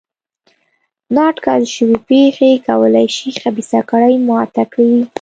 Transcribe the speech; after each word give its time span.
نا 1.13 1.23
اټکل 1.31 1.61
شوې 1.75 1.97
پېښې 2.09 2.51
کولای 2.67 3.07
شي 3.15 3.29
خبیثه 3.41 3.79
کړۍ 3.89 4.15
ماته 4.27 4.63
کړي. 4.73 4.95